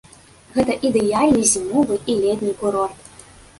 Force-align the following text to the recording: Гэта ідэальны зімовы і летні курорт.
Гэта 0.55 0.77
ідэальны 0.89 1.43
зімовы 1.53 2.01
і 2.11 2.17
летні 2.25 2.53
курорт. 2.65 3.09